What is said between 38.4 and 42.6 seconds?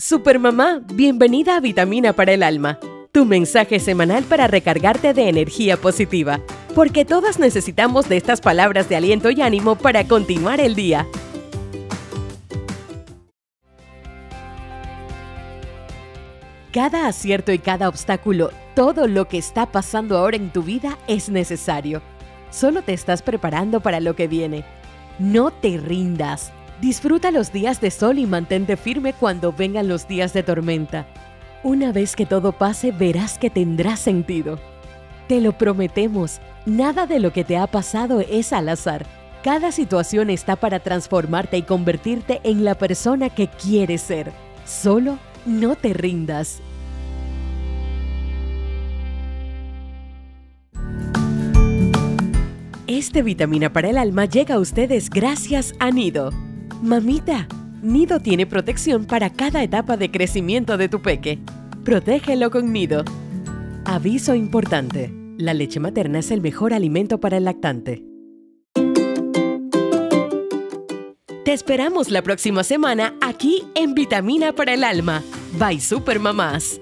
al azar. Cada situación está para transformarte y convertirte